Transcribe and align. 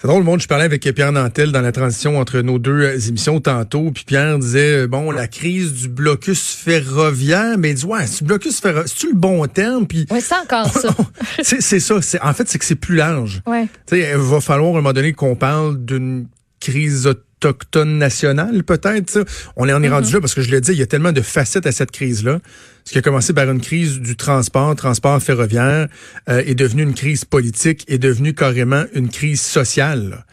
C'est 0.00 0.06
drôle, 0.06 0.20
le 0.20 0.26
monde, 0.26 0.40
je 0.40 0.46
parlais 0.46 0.64
avec 0.64 0.82
Pierre 0.94 1.10
Nantel 1.10 1.50
dans 1.50 1.60
la 1.60 1.72
transition 1.72 2.20
entre 2.20 2.38
nos 2.38 2.60
deux 2.60 2.82
euh, 2.82 3.08
émissions 3.08 3.40
tantôt, 3.40 3.90
puis 3.90 4.04
Pierre 4.04 4.38
disait, 4.38 4.82
euh, 4.82 4.86
bon, 4.86 5.10
la 5.10 5.26
crise 5.26 5.72
du 5.72 5.88
blocus 5.88 6.54
ferroviaire, 6.54 7.58
mais 7.58 7.70
il 7.70 7.74
dit, 7.74 7.84
ouais, 7.84 8.06
c'est 8.06 8.24
blocus 8.24 8.60
ferroviaire, 8.60 8.88
c'est-tu 8.88 9.08
le 9.08 9.18
bon 9.18 9.44
terme? 9.48 9.88
Puis, 9.88 10.06
oui, 10.12 10.20
c'est 10.20 10.36
encore 10.36 10.66
ça. 10.72 10.94
c'est 11.42 11.80
ça. 11.80 11.96
En 12.22 12.32
fait, 12.32 12.48
c'est 12.48 12.60
que 12.60 12.64
c'est 12.64 12.76
plus 12.76 12.94
large. 12.94 13.42
Ouais. 13.44 13.66
sais, 13.86 14.10
il 14.12 14.18
va 14.18 14.40
falloir 14.40 14.68
à 14.68 14.72
un 14.74 14.82
moment 14.82 14.92
donné 14.92 15.14
qu'on 15.14 15.34
parle 15.34 15.84
d'une 15.84 16.28
crise 16.60 17.12
autochtone 17.38 17.98
nationale, 17.98 18.64
peut-être. 18.64 19.24
On 19.56 19.68
est, 19.68 19.72
en 19.72 19.82
est 19.82 19.88
rendu 19.88 20.08
mm-hmm. 20.08 20.14
là 20.14 20.20
parce 20.20 20.34
que 20.34 20.42
je 20.42 20.50
le 20.50 20.60
dis, 20.60 20.72
il 20.72 20.78
y 20.78 20.82
a 20.82 20.86
tellement 20.86 21.12
de 21.12 21.20
facettes 21.20 21.66
à 21.66 21.72
cette 21.72 21.90
crise-là. 21.90 22.40
Ce 22.84 22.92
qui 22.92 22.98
a 22.98 23.02
commencé 23.02 23.32
par 23.32 23.50
une 23.50 23.60
crise 23.60 24.00
du 24.00 24.16
transport, 24.16 24.74
transport 24.74 25.22
ferroviaire, 25.22 25.88
euh, 26.28 26.42
est 26.44 26.54
devenu 26.54 26.82
une 26.82 26.94
crise 26.94 27.24
politique, 27.24 27.84
est 27.88 27.98
devenu 27.98 28.34
carrément 28.34 28.84
une 28.94 29.08
crise 29.08 29.40
sociale. 29.40 30.24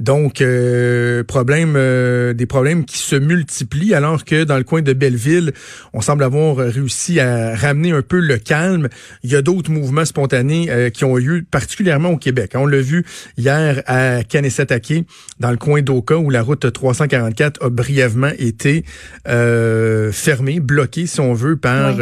Donc, 0.00 0.40
euh, 0.40 1.24
problème, 1.24 1.74
euh, 1.76 2.32
des 2.32 2.46
problèmes 2.46 2.84
qui 2.84 2.98
se 2.98 3.16
multiplient 3.16 3.94
alors 3.94 4.24
que 4.24 4.44
dans 4.44 4.56
le 4.56 4.62
coin 4.62 4.80
de 4.80 4.92
Belleville, 4.92 5.52
on 5.92 6.00
semble 6.00 6.22
avoir 6.22 6.56
réussi 6.56 7.18
à 7.18 7.56
ramener 7.56 7.90
un 7.90 8.02
peu 8.02 8.20
le 8.20 8.38
calme. 8.38 8.88
Il 9.24 9.30
y 9.30 9.36
a 9.36 9.42
d'autres 9.42 9.72
mouvements 9.72 10.04
spontanés 10.04 10.70
euh, 10.70 10.90
qui 10.90 11.04
ont 11.04 11.16
lieu, 11.16 11.44
particulièrement 11.50 12.10
au 12.10 12.16
Québec. 12.16 12.52
On 12.54 12.66
l'a 12.66 12.80
vu 12.80 13.04
hier 13.36 13.82
à 13.86 14.22
Kanesatake, 14.22 15.04
dans 15.40 15.50
le 15.50 15.56
coin 15.56 15.82
d'Oka, 15.82 16.16
où 16.16 16.30
la 16.30 16.42
route 16.42 16.72
344 16.72 17.64
a 17.64 17.68
brièvement 17.68 18.30
été 18.38 18.84
fermée, 19.24 20.60
bloquée, 20.60 21.06
si 21.06 21.20
on 21.20 21.34
veut, 21.34 21.56
par 21.56 21.96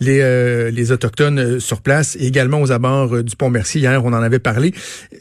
les, 0.00 0.70
les 0.70 0.92
Autochtones 0.92 1.60
sur 1.60 1.80
place, 1.80 2.16
et 2.18 2.26
également 2.26 2.60
aux 2.60 2.72
abords 2.72 3.22
du 3.22 3.36
Pont-Mercier. 3.36 3.82
Hier, 3.82 4.04
on 4.04 4.12
en 4.12 4.22
avait 4.22 4.38
parlé. 4.38 4.72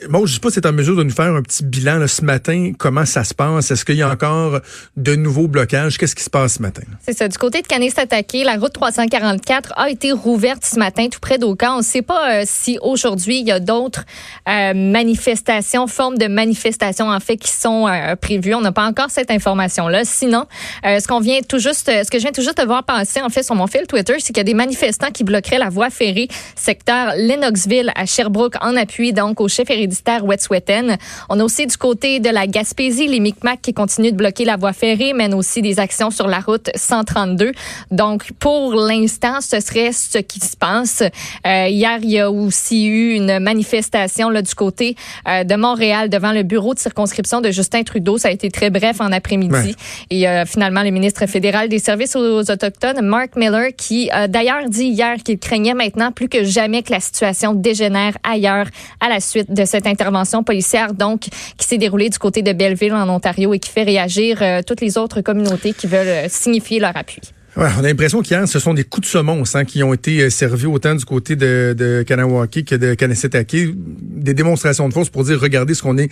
Bon, 0.09 0.25
je 0.25 0.33
sais 0.33 0.39
pas 0.39 0.49
si 0.49 0.55
c'est 0.55 0.65
en 0.65 0.73
mesure 0.73 0.95
de 0.95 1.03
nous 1.03 1.11
faire 1.11 1.33
un 1.35 1.41
petit 1.41 1.63
bilan 1.63 1.97
là, 1.97 2.07
matin, 2.23 2.73
comment 2.77 3.05
ça 3.05 3.23
se 3.23 3.33
passe? 3.33 3.71
Est-ce 3.71 3.85
qu'il 3.85 3.95
y 3.95 4.01
a 4.01 4.09
encore 4.09 4.59
de 4.97 5.15
nouveaux 5.15 5.47
blocages? 5.47 5.97
Qu'est-ce 5.97 6.15
qui 6.15 6.23
se 6.23 6.29
passe 6.29 6.55
ce 6.55 6.61
matin? 6.61 6.83
C'est 7.01 7.17
ça. 7.17 7.27
Du 7.27 7.37
côté 7.37 7.61
de 7.61 7.67
Canis-Attaqué, 7.67 8.43
la 8.43 8.55
route 8.55 8.73
344 8.73 9.73
a 9.75 9.89
été 9.89 10.11
rouverte 10.11 10.65
ce 10.65 10.77
matin, 10.77 11.07
tout 11.09 11.19
près 11.19 11.37
d'Oka. 11.37 11.73
On 11.73 11.77
ne 11.77 11.81
sait 11.83 12.01
pas 12.01 12.41
euh, 12.41 12.43
si 12.45 12.77
aujourd'hui, 12.81 13.39
il 13.39 13.47
y 13.47 13.51
a 13.51 13.59
d'autres 13.59 14.03
euh, 14.47 14.73
manifestations, 14.73 15.87
formes 15.87 16.17
de 16.17 16.27
manifestations, 16.27 17.09
en 17.09 17.19
fait, 17.19 17.37
qui 17.37 17.51
sont 17.51 17.87
euh, 17.87 18.15
prévues. 18.15 18.55
On 18.55 18.61
n'a 18.61 18.71
pas 18.71 18.85
encore 18.85 19.09
cette 19.09 19.31
information-là. 19.31 20.01
Sinon, 20.03 20.45
ce 20.83 21.07
qu'on 21.07 21.19
vient 21.19 21.39
tout 21.41 21.59
juste, 21.59 21.87
ce 21.87 22.09
que 22.09 22.17
je 22.17 22.23
viens 22.23 22.31
tout 22.31 22.41
juste 22.41 22.57
de 22.57 22.65
voir 22.65 22.83
passer, 22.83 23.21
en 23.21 23.29
fait, 23.29 23.43
sur 23.43 23.55
mon 23.55 23.67
fil 23.67 23.87
Twitter, 23.87 24.15
c'est 24.19 24.27
qu'il 24.27 24.37
y 24.37 24.41
a 24.41 24.43
des 24.43 24.53
manifestants 24.53 25.11
qui 25.11 25.23
bloqueraient 25.23 25.59
la 25.59 25.69
voie 25.69 25.89
ferrée 25.89 26.27
secteur 26.55 27.13
Lennoxville 27.15 27.91
à 27.95 28.05
Sherbrooke 28.05 28.55
en 28.61 28.75
appui, 28.75 29.13
donc, 29.13 29.41
au 29.41 29.47
chef 29.47 29.69
héréditaire 29.69 30.25
Wet'suwet'en. 30.25 30.97
On 31.29 31.39
a 31.39 31.43
aussi 31.43 31.65
du 31.65 31.77
côté 31.77 32.10
de 32.19 32.29
la 32.29 32.47
Gaspésie, 32.47 33.07
les 33.07 33.19
Micmacs 33.19 33.61
qui 33.61 33.73
continuent 33.73 34.11
de 34.11 34.17
bloquer 34.17 34.45
la 34.45 34.57
voie 34.57 34.73
ferrée 34.73 35.13
mènent 35.13 35.33
aussi 35.33 35.61
des 35.61 35.79
actions 35.79 36.11
sur 36.11 36.27
la 36.27 36.39
route 36.39 36.69
132. 36.75 37.51
Donc, 37.91 38.31
pour 38.39 38.73
l'instant, 38.75 39.41
ce 39.41 39.59
serait 39.59 39.91
ce 39.91 40.17
qui 40.17 40.39
se 40.39 40.57
passe. 40.57 41.03
Euh, 41.45 41.67
hier, 41.67 41.99
il 42.01 42.11
y 42.11 42.19
a 42.19 42.31
aussi 42.31 42.85
eu 42.85 43.13
une 43.13 43.39
manifestation 43.39 44.29
là, 44.29 44.41
du 44.41 44.53
côté 44.53 44.95
euh, 45.27 45.43
de 45.43 45.55
Montréal 45.55 46.09
devant 46.09 46.31
le 46.31 46.43
bureau 46.43 46.73
de 46.73 46.79
circonscription 46.79 47.41
de 47.41 47.51
Justin 47.51 47.83
Trudeau. 47.83 48.17
Ça 48.17 48.29
a 48.29 48.31
été 48.31 48.49
très 48.49 48.69
bref 48.69 48.99
en 48.99 49.11
après-midi. 49.11 49.75
Et 50.09 50.27
euh, 50.27 50.45
finalement, 50.45 50.83
le 50.83 50.91
ministre 50.91 51.25
fédéral 51.25 51.69
des 51.69 51.79
Services 51.79 52.15
aux 52.15 52.49
Autochtones, 52.49 53.01
Mark 53.01 53.35
Miller, 53.35 53.69
qui 53.77 54.09
a 54.11 54.27
d'ailleurs 54.27 54.67
dit 54.67 54.87
hier 54.87 55.17
qu'il 55.23 55.39
craignait 55.39 55.73
maintenant 55.73 56.11
plus 56.11 56.27
que 56.27 56.43
jamais 56.43 56.83
que 56.83 56.91
la 56.91 56.99
situation 56.99 57.53
dégénère 57.53 58.17
ailleurs 58.23 58.67
à 58.99 59.09
la 59.09 59.19
suite 59.19 59.51
de 59.53 59.65
cette 59.65 59.87
intervention 59.87 60.43
policière, 60.43 60.93
donc 60.93 61.21
qui 61.57 61.67
s'est 61.67 61.77
déroulée 61.77 62.00
du 62.09 62.19
côté 62.19 62.41
de 62.41 62.53
Belleville 62.53 62.93
en 62.93 63.09
Ontario 63.09 63.53
et 63.53 63.59
qui 63.59 63.69
fait 63.69 63.83
réagir 63.83 64.39
euh, 64.41 64.61
toutes 64.65 64.81
les 64.81 64.97
autres 64.97 65.21
communautés 65.21 65.73
qui 65.73 65.87
veulent 65.87 66.07
euh, 66.07 66.25
signifier 66.29 66.79
leur 66.79 66.95
appui. 66.95 67.21
Ouais, 67.57 67.67
on 67.77 67.83
a 67.83 67.87
l'impression 67.87 68.21
qu'hier, 68.21 68.47
ce 68.47 68.59
sont 68.59 68.73
des 68.73 68.85
coups 68.85 69.07
de 69.07 69.11
semonce 69.11 69.55
hein, 69.55 69.65
qui 69.65 69.83
ont 69.83 69.93
été 69.93 70.21
euh, 70.21 70.29
servis 70.29 70.67
autant 70.67 70.95
du 70.95 71.03
côté 71.03 71.35
de, 71.35 71.75
de 71.77 72.01
Kanawaki 72.07 72.63
que 72.63 72.75
de 72.75 72.93
Kanesetake. 72.93 73.55
Des 73.75 74.33
démonstrations 74.33 74.87
de 74.87 74.93
force 74.93 75.09
pour 75.09 75.25
dire, 75.25 75.37
regardez 75.37 75.73
ce 75.73 75.81
qu'on 75.81 75.97
est 75.97 76.09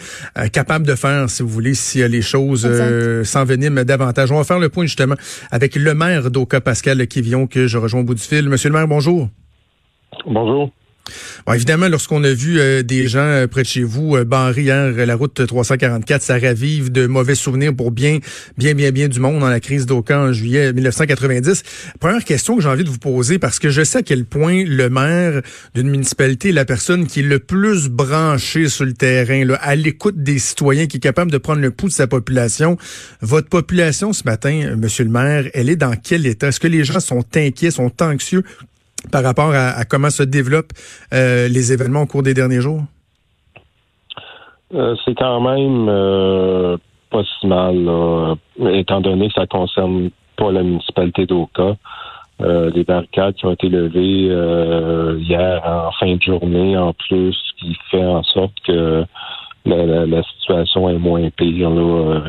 capable 0.52 0.86
de 0.86 0.96
faire, 0.96 1.30
si 1.30 1.42
vous 1.42 1.48
voulez, 1.48 1.76
si 1.76 2.06
les 2.10 2.22
choses 2.22 2.68
euh, 2.70 3.24
s'enveniment 3.24 3.86
davantage. 3.86 4.34
On 4.34 4.38
va 4.38 4.44
faire 4.44 4.60
le 4.60 4.68
point 4.68 4.86
justement 4.86 5.16
avec 5.50 5.76
le 5.76 5.94
maire 5.94 6.30
d'Oka, 6.30 6.60
Pascal 6.60 7.08
Kivion, 7.08 7.48
que 7.48 7.68
je 7.68 7.78
rejoins 7.78 8.02
au 8.02 8.04
bout 8.04 8.16
du 8.16 8.22
fil. 8.22 8.50
Monsieur 8.50 8.70
le 8.70 8.76
maire, 8.76 8.88
bonjour. 8.88 9.30
Bonjour. 10.26 10.72
Bon, 11.46 11.54
évidemment, 11.54 11.88
lorsqu'on 11.88 12.24
a 12.24 12.32
vu 12.32 12.60
euh, 12.60 12.84
des 12.84 13.08
gens 13.08 13.20
euh, 13.20 13.48
près 13.48 13.64
de 13.64 13.68
chez 13.68 13.84
vous 13.84 14.16
euh, 14.16 14.26
hier 14.56 15.06
la 15.06 15.16
route 15.16 15.46
344, 15.46 16.22
ça 16.22 16.38
ravive 16.38 16.92
de 16.92 17.08
mauvais 17.08 17.36
souvenirs 17.36 17.76
pour 17.76 17.92
bien, 17.92 18.20
bien, 18.58 18.74
bien, 18.74 18.92
bien 18.92 19.08
du 19.08 19.20
monde 19.20 19.40
dans 19.40 19.50
la 19.50 19.60
crise 19.60 19.86
d'Oka 19.86 20.20
en 20.20 20.34
juillet 20.34 20.74
1990. 20.74 21.64
Première 22.00 22.24
question 22.24 22.56
que 22.56 22.64
j'ai 22.64 22.70
envie 22.70 22.84
de 22.84 22.90
vous 22.90 22.98
poser, 22.98 23.40
parce 23.40 23.60
que 23.60 23.70
je 23.70 23.84
sais 23.84 24.00
à 24.00 24.04
quel 24.04 24.26
point 24.26 24.64
le 24.66 24.90
maire 24.90 25.42
d'une 25.76 25.90
municipalité 25.90 26.50
est 26.50 26.54
la 26.54 26.66
personne 26.66 27.08
qui 27.08 27.20
est 27.20 27.24
le 27.24 27.40
plus 27.40 27.90
branchée 27.90 28.70
sur 28.70 28.86
le 28.86 28.94
terrain, 28.94 29.46
là, 29.46 29.56
à 29.56 29.76
l'écoute 29.76 30.22
des 30.22 30.40
citoyens, 30.40 30.88
qui 30.88 30.98
est 30.98 31.02
capable 31.02 31.32
de 31.32 31.38
prendre 31.38 31.62
le 31.62 31.72
pouls 31.72 31.88
de 31.88 31.94
sa 31.94 32.08
population. 32.08 32.78
Votre 33.22 33.50
population 33.50 34.14
ce 34.14 34.24
matin, 34.24 34.76
Monsieur 34.78 35.04
le 35.04 35.12
maire, 35.12 35.50
elle 35.54 35.70
est 35.70 35.76
dans 35.76 35.96
quel 35.96 36.26
état? 36.26 36.48
Est-ce 36.48 36.60
que 36.60 36.68
les 36.68 36.84
gens 36.84 37.00
sont 37.00 37.26
inquiets, 37.36 37.72
sont 37.72 37.92
anxieux? 38.02 38.44
Par 39.12 39.24
rapport 39.24 39.54
à, 39.54 39.84
comment 39.86 40.10
se 40.10 40.24
développent 40.24 40.74
euh, 41.14 41.48
les 41.48 41.74
événements 41.74 42.02
au 42.02 42.06
cours 42.06 42.24
des 42.24 42.34
derniers 42.34 42.62
jours? 42.62 42.82
Euh, 44.74 44.96
c'est 45.04 45.16
quand 45.16 45.42
même 45.42 45.88
euh, 45.90 46.78
pas 47.10 47.24
si 47.24 47.48
mal, 47.48 47.90
étant 48.72 49.02
donné 49.02 49.28
que 49.30 49.34
ça 49.34 49.48
concerne 49.48 50.10
pas 50.38 50.52
la 50.52 50.64
municipalité 50.64 51.26
d'Oka. 51.26 51.76
les 52.40 52.84
barricades 52.84 53.34
qui 53.36 53.46
ont 53.46 53.52
été 53.52 53.68
levées 53.68 54.30
hier 55.20 55.62
en 55.66 55.92
fin 56.00 56.16
de 56.16 56.22
journée, 56.22 56.78
en 56.78 56.94
plus, 56.94 57.36
qui 57.60 57.76
fait 57.90 58.06
en 58.06 58.24
sorte 58.24 58.54
que 58.66 59.04
la, 59.66 60.24
situation 60.24 60.90
est 60.90 60.98
moins 60.98 61.30
pire 61.32 61.72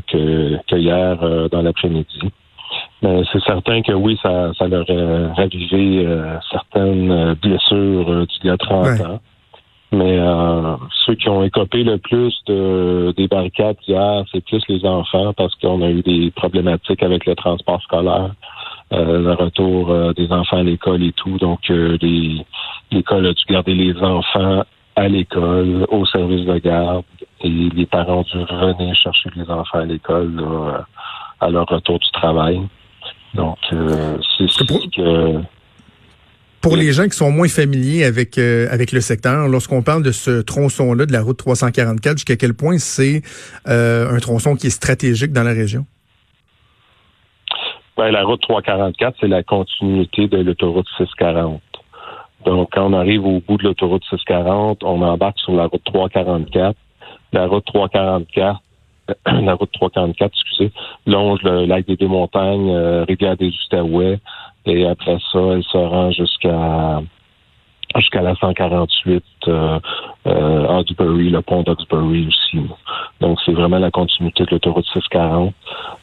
que, 0.09 0.57
que, 0.67 0.77
hier 0.77 1.49
dans 1.51 1.63
l'après-midi. 1.63 2.21
Mais 3.03 3.23
c'est 3.33 3.43
certain 3.45 3.81
que 3.83 3.93
oui, 3.93 4.19
ça, 4.23 4.53
ça 4.59 4.69
leur 4.69 4.85
a 4.91 5.35
ravivé 5.35 6.05
euh, 6.07 6.37
certaines 6.51 7.11
euh, 7.11 7.35
blessures 7.35 8.11
euh, 8.11 8.27
d'il 8.27 8.47
y 8.47 8.51
a 8.51 8.59
30 8.59 9.01
ans. 9.01 9.21
Mais 9.93 10.21
ceux 11.05 11.17
qui 11.17 11.29
ont 11.29 11.43
écopé 11.43 11.83
le 11.83 11.99
plus 11.99 12.33
de, 12.47 13.13
des 13.17 13.27
barricades 13.27 13.77
hier, 13.89 14.23
c'est 14.31 14.45
plus 14.45 14.63
les 14.69 14.87
enfants 14.87 15.33
parce 15.33 15.53
qu'on 15.57 15.83
a 15.83 15.91
eu 15.91 16.01
des 16.03 16.31
problématiques 16.31 17.03
avec 17.03 17.27
le 17.27 17.35
transport 17.35 17.83
scolaire, 17.83 18.31
le 18.93 19.33
retour 19.33 20.15
des 20.15 20.31
enfants 20.31 20.59
à 20.59 20.63
l'école 20.63 21.03
et 21.03 21.11
tout. 21.11 21.39
Donc, 21.39 21.69
l'école 21.69 23.27
a 23.27 23.33
dû 23.33 23.45
garder 23.49 23.75
les 23.75 24.01
enfants 24.01 24.63
à 24.95 25.09
l'école, 25.09 25.85
au 25.91 26.07
service 26.07 26.47
de 26.47 26.59
garde, 26.59 27.03
et 27.41 27.49
les 27.49 27.87
parents 27.87 28.19
ont 28.19 28.23
dû 28.23 28.39
revenir 28.45 28.95
chercher 28.95 29.31
les 29.35 29.51
enfants 29.51 29.81
à 29.81 29.87
l'école 29.87 30.41
à 31.41 31.51
leur 31.51 31.67
retour 31.67 31.99
du 31.99 32.11
travail. 32.13 32.61
Donc, 33.35 33.59
euh, 33.73 34.19
c'est 34.37 34.49
ce 34.49 34.65
que... 34.65 35.41
Pour 36.61 36.77
les 36.77 36.93
gens 36.93 37.05
qui 37.05 37.17
sont 37.17 37.31
moins 37.31 37.49
familiers 37.49 38.05
avec 38.05 38.37
euh, 38.37 38.69
avec 38.71 38.93
le 38.93 39.01
secteur, 39.01 39.49
lorsqu'on 39.49 39.83
parle 39.83 40.03
de 40.03 40.13
ce 40.13 40.43
tronçon-là 40.43 41.07
de 41.07 41.13
la 41.13 41.23
route 41.23 41.39
344, 41.39 42.19
jusqu'à 42.19 42.37
quel 42.37 42.53
point 42.53 42.77
c'est 42.77 43.23
euh, 43.67 44.15
un 44.15 44.19
tronçon 44.19 44.57
qui 44.57 44.67
est 44.67 44.71
stratégique 44.71 45.33
dans 45.33 45.43
la 45.43 45.53
région? 45.53 45.87
Ben, 47.97 48.11
la 48.11 48.25
route 48.25 48.43
344, 48.43 49.17
c'est 49.21 49.29
la 49.29 49.43
continuité 49.43 50.29
de 50.29 50.37
l'autoroute 50.37 50.87
640. 50.99 51.63
Donc, 52.45 52.69
quand 52.73 52.87
on 52.87 52.93
arrive 52.93 53.25
au 53.25 53.41
bout 53.41 53.57
de 53.57 53.65
l'autoroute 53.65 54.05
640, 54.11 54.85
on 54.85 55.01
embarque 55.01 55.39
sur 55.39 55.53
la 55.53 55.65
route 55.65 55.85
344. 55.85 56.77
La 57.33 57.47
route 57.47 57.65
344 57.65 58.61
la 59.27 59.55
route 59.55 59.71
344, 59.73 60.33
excusez, 60.33 60.73
longe 61.07 61.43
le 61.43 61.67
lac 61.67 61.87
des 61.87 61.97
Deux-Montagnes, 61.97 62.71
euh, 62.71 63.05
rivière 63.05 63.37
des 63.37 63.49
Outaouais, 63.49 64.19
et 64.67 64.87
après 64.87 65.19
ça, 65.33 65.39
elle 65.53 65.65
se 65.65 65.77
rend 65.77 66.11
jusqu'à 66.13 67.03
jusqu'à 67.97 68.23
la 68.23 68.35
148 68.37 69.25
euh, 69.49 69.81
euh, 70.27 70.83
le 70.99 71.41
pont 71.41 71.63
d'Oxbury 71.63 72.29
aussi. 72.29 72.61
Donc, 73.21 73.39
c'est 73.45 73.53
vraiment 73.53 73.79
la 73.79 73.91
continuité 73.91 74.45
de 74.45 74.51
l'autoroute 74.53 74.87
640. 74.93 75.53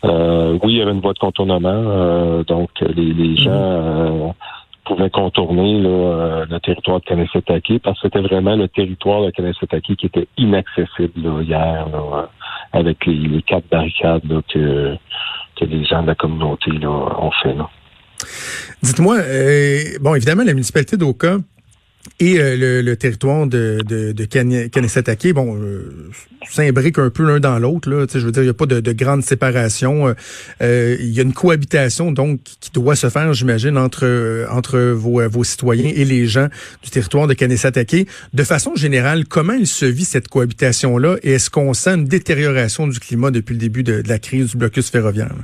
Euh, 0.03 0.57
oui, 0.63 0.73
il 0.73 0.77
y 0.77 0.81
avait 0.81 0.91
une 0.91 0.99
voie 0.99 1.13
de 1.13 1.19
contournement, 1.19 1.69
euh, 1.71 2.43
donc 2.43 2.69
les, 2.81 3.13
les 3.13 3.29
mhm. 3.29 3.37
gens 3.37 4.35
pouvaient 4.85 5.09
contourner 5.09 5.81
là, 5.81 6.45
le 6.49 6.59
territoire 6.59 7.01
de 7.01 7.05
Kanesetaki 7.05 7.79
parce 7.79 7.99
que 7.99 8.07
c'était 8.07 8.21
vraiment 8.21 8.55
le 8.55 8.69
territoire 8.69 9.21
de 9.23 9.31
Kanesetaki 9.31 9.97
qui 9.97 10.05
était 10.05 10.27
inaccessible 10.37 11.11
là, 11.21 11.41
hier. 11.41 11.87
Là, 11.91 12.29
avec 12.73 13.05
les, 13.05 13.41
quatre 13.41 13.67
barricades 13.69 14.21
que, 14.53 14.95
les 15.61 15.85
gens 15.85 16.03
de 16.03 16.07
la 16.07 16.15
communauté 16.15 16.71
ont 16.85 17.31
fait. 17.43 17.55
Dites-moi, 18.83 19.17
euh, 19.17 19.81
bon, 20.01 20.15
évidemment, 20.15 20.43
la 20.43 20.53
municipalité 20.53 20.97
d'Oka 20.97 21.37
et 22.19 22.39
euh, 22.39 22.81
le, 22.81 22.95
territoire 22.95 23.45
de, 23.45 23.79
de, 23.85 24.11
de 24.11 25.31
bon, 25.33 25.55
euh, 25.55 26.09
s'imbrique 26.47 26.97
un 26.97 27.09
peu 27.09 27.23
l'un 27.23 27.39
dans 27.39 27.59
l'autre. 27.59 27.89
Là, 27.89 28.05
je 28.11 28.19
veux 28.19 28.31
dire, 28.31 28.41
il 28.41 28.47
n'y 28.47 28.51
a 28.51 28.55
pas 28.55 28.65
de, 28.65 28.79
de 28.79 28.91
grande 28.91 29.21
séparation. 29.21 30.13
Euh, 30.61 30.97
il 30.99 31.13
y 31.13 31.19
a 31.19 31.23
une 31.23 31.33
cohabitation 31.33 32.11
donc 32.11 32.39
qui 32.59 32.71
doit 32.71 32.95
se 32.95 33.09
faire, 33.09 33.33
j'imagine, 33.33 33.77
entre 33.77 34.47
entre 34.51 34.79
vos, 34.79 35.27
vos 35.29 35.43
citoyens 35.43 35.91
et 35.95 36.05
les 36.05 36.25
gens 36.25 36.47
du 36.83 36.89
territoire 36.89 37.27
de 37.27 37.33
Kanesatake. 37.33 38.07
De 38.33 38.43
façon 38.43 38.75
générale, 38.75 39.25
comment 39.25 39.53
il 39.53 39.67
se 39.67 39.85
vit 39.85 40.05
cette 40.05 40.27
cohabitation-là? 40.27 41.17
Et 41.23 41.33
est-ce 41.33 41.49
qu'on 41.49 41.73
sent 41.73 41.95
une 41.95 42.05
détérioration 42.05 42.87
du 42.87 42.99
climat 42.99 43.31
depuis 43.31 43.53
le 43.53 43.59
début 43.59 43.83
de, 43.83 44.01
la 44.07 44.19
crise 44.19 44.51
du 44.51 44.57
blocus 44.57 44.89
ferroviaire? 44.89 45.35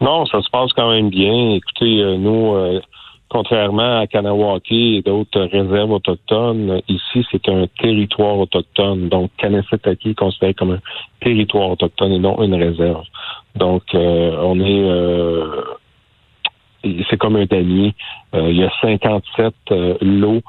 Non, 0.00 0.26
ça 0.26 0.40
se 0.40 0.50
passe 0.50 0.72
quand 0.74 0.92
même 0.92 1.10
bien. 1.10 1.56
Écoutez, 1.56 2.16
nous 2.18 2.80
contrairement 3.28 4.00
à 4.00 4.06
Kanawake 4.06 4.72
et 4.72 5.02
d'autres 5.02 5.40
réserves 5.42 5.92
autochtones, 5.92 6.80
ici, 6.88 7.26
c'est 7.30 7.48
un 7.48 7.66
territoire 7.80 8.38
autochtone. 8.38 9.08
Donc, 9.08 9.30
Kanesetaki 9.36 10.10
est 10.10 10.14
considéré 10.14 10.54
comme 10.54 10.72
un 10.72 10.80
territoire 11.20 11.70
autochtone 11.70 12.12
et 12.12 12.18
non 12.18 12.42
une 12.42 12.54
réserve. 12.54 13.04
Donc, 13.54 13.82
euh, 13.94 14.36
on 14.42 14.58
est... 14.60 14.88
Euh, 14.90 15.62
c'est 17.10 17.16
comme 17.16 17.36
un 17.36 17.44
damier. 17.44 17.94
Euh, 18.34 18.50
il 18.50 18.56
y 18.56 18.64
a 18.64 18.70
57 18.80 19.54
lots 20.00 20.42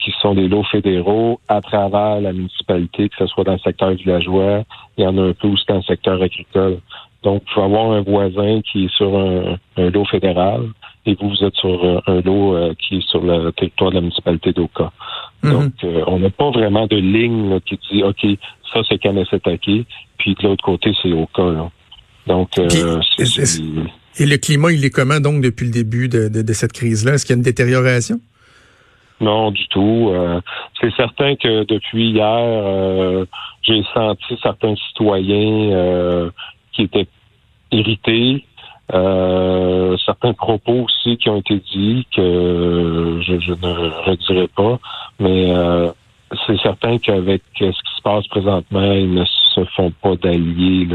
qui 0.00 0.12
sont 0.20 0.34
des 0.34 0.48
lots 0.48 0.64
fédéraux 0.64 1.40
à 1.48 1.62
travers 1.62 2.20
la 2.20 2.34
municipalité, 2.34 3.08
que 3.08 3.16
ce 3.18 3.26
soit 3.26 3.44
dans 3.44 3.54
le 3.54 3.58
secteur 3.58 3.88
villageois, 3.92 4.64
il 4.98 5.04
y 5.04 5.06
en 5.06 5.16
a 5.16 5.22
un 5.22 5.32
peu 5.32 5.48
aussi 5.48 5.64
dans 5.66 5.76
le 5.76 5.82
secteur 5.82 6.20
agricole. 6.20 6.80
Donc, 7.24 7.42
il 7.46 7.54
faut 7.54 7.62
avoir 7.62 7.92
un 7.92 8.02
voisin 8.02 8.60
qui 8.70 8.84
est 8.84 8.94
sur 8.94 9.18
un, 9.18 9.58
lot 9.76 10.04
fédéral 10.04 10.68
et 11.06 11.14
vous, 11.14 11.30
vous 11.30 11.44
êtes 11.44 11.54
sur 11.54 11.84
euh, 11.84 11.98
un 12.06 12.20
lot 12.20 12.54
euh, 12.54 12.74
qui 12.78 12.96
est 12.96 13.08
sur 13.08 13.22
le 13.22 13.50
territoire 13.52 13.90
de 13.90 13.96
la 13.96 14.00
municipalité 14.02 14.52
d'Oka. 14.52 14.92
Mhm. 15.42 15.50
Donc, 15.50 15.72
euh, 15.84 16.04
on 16.06 16.18
n'a 16.18 16.30
pas 16.30 16.50
vraiment 16.50 16.86
de 16.86 16.96
ligne 16.96 17.58
qui 17.60 17.78
dit, 17.90 18.02
OK, 18.02 18.26
ça, 18.72 18.80
c'est 18.88 18.98
Kanesetake, 18.98 19.86
puis 20.18 20.34
de 20.34 20.42
l'autre 20.42 20.64
côté, 20.64 20.92
c'est 21.02 21.12
Oka. 21.12 21.70
Donc, 22.26 22.50
et 24.16 24.26
le 24.26 24.36
climat, 24.36 24.70
il 24.70 24.84
est 24.84 24.90
comment 24.90 25.18
donc 25.18 25.42
depuis 25.42 25.66
le 25.66 25.72
début 25.72 26.08
de, 26.08 26.28
de, 26.28 26.52
cette 26.52 26.72
crise-là? 26.72 27.14
Est-ce 27.14 27.26
qu'il 27.26 27.34
y 27.34 27.36
a 27.36 27.38
une 27.38 27.42
détérioration? 27.42 28.20
Non, 29.20 29.50
du 29.50 29.66
tout. 29.68 30.12
c'est 30.80 30.94
certain 30.94 31.34
que 31.34 31.64
depuis 31.64 32.10
hier, 32.10 33.26
j'ai 33.62 33.82
senti 33.92 34.38
certains 34.42 34.74
citoyens 34.76 36.30
qui 36.74 36.82
étaient 36.82 37.06
irrités. 37.74 38.44
Euh, 38.92 39.96
certains 40.04 40.34
propos 40.34 40.84
aussi 40.84 41.16
qui 41.16 41.30
ont 41.30 41.38
été 41.38 41.56
dits 41.72 42.06
que 42.14 43.20
je, 43.22 43.52
ne 43.52 44.04
redirai 44.04 44.46
pas, 44.48 44.78
mais 45.18 45.54
euh, 45.54 45.90
c'est 46.46 46.58
certain 46.60 46.98
qu'avec 46.98 47.42
ce 47.58 47.64
qui 47.64 47.96
se 47.96 48.02
passe 48.02 48.26
présentement, 48.28 48.92
ils 48.92 49.14
ne 49.14 49.24
se 49.24 49.64
font 49.76 49.90
pas 50.02 50.16
d'alliés 50.16 50.86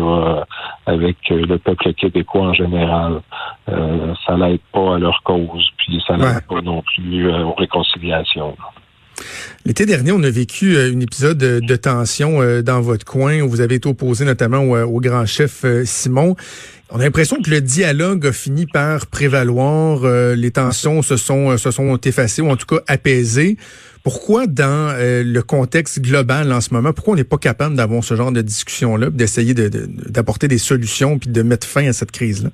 avec 0.85 1.17
le 1.29 1.57
peuple 1.57 1.93
québécois 1.93 2.49
en 2.49 2.53
général. 2.53 3.21
Euh, 3.69 4.13
ça 4.25 4.37
n'aide 4.37 4.61
pas 4.71 4.95
à 4.95 4.99
leur 4.99 5.23
cause, 5.23 5.67
puis 5.77 6.03
ça 6.05 6.15
n'aide 6.15 6.45
pas 6.47 6.61
non 6.61 6.83
plus 6.83 7.31
aux 7.31 7.53
réconciliations. 7.53 8.55
L'été 9.66 9.86
dernier, 9.86 10.12
on 10.12 10.24
a 10.24 10.30
vécu 10.30 10.77
un 10.77 11.00
épisode 11.00 11.38
de 11.38 11.75
tension 11.75 12.39
dans 12.62 12.81
votre 12.81 13.06
coin 13.06 13.42
où 13.42 13.50
vous 13.50 13.62
avez 13.62 13.75
été 13.75 13.89
opposé 13.89 14.25
notamment 14.25 14.60
au, 14.60 15.00
grand 15.00 15.25
chef 15.25 15.66
Simon. 15.83 16.36
On 16.92 17.00
a 17.00 17.04
l'impression 17.04 17.38
que 17.42 17.50
le 17.50 17.62
dialogue 17.62 18.25
a 18.25 18.31
fini 18.31 18.66
par 18.66 19.07
prévaloir, 19.07 20.01
les 20.36 20.51
tensions 20.51 21.01
se 21.01 21.18
sont 21.18 21.57
se 21.57 21.71
sont 21.71 21.98
effacées 21.98 22.42
ou 22.42 22.50
en 22.50 22.56
tout 22.56 22.66
cas 22.66 22.81
apaisées. 22.88 23.57
Pourquoi 24.04 24.48
dans 24.48 24.95
le 24.98 25.42
contexte 25.42 26.01
global 26.01 26.51
en 26.51 26.62
ce 26.62 26.74
moment, 26.74 26.94
pourquoi 26.94 27.13
on 27.13 27.18
n'est 27.18 27.24
pas 27.24 27.38
capable 27.38 27.75
d'avoir 27.75 28.04
ce 28.04 28.16
genre 28.16 28.31
de 28.31 28.42
discussion-là, 28.42 29.10
d'essayer 29.10 29.54
d'apporter 29.54 30.48
des 30.48 30.57
solutions 30.57 31.19
puis 31.19 31.30
de 31.30 31.42
mettre 31.42 31.68
fin 31.68 31.86
à 31.88 31.94
cette 31.94 32.12
crise-là? 32.12 32.50